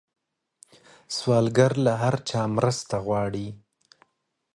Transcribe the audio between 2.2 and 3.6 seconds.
چا مرسته غواړي